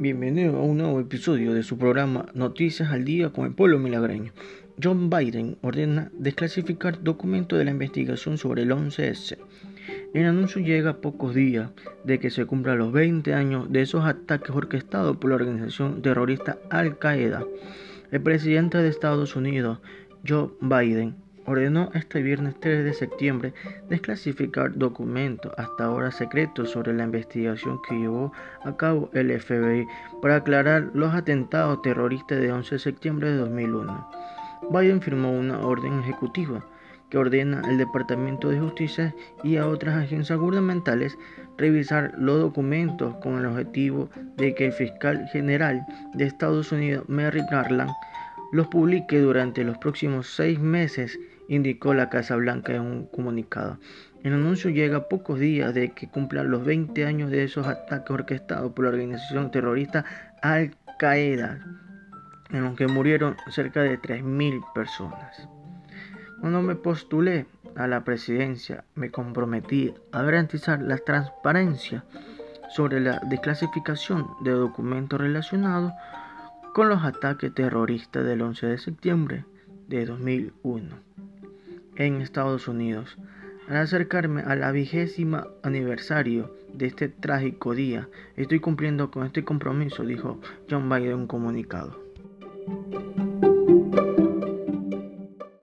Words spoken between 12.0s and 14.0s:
de que se cumplan los 20 años de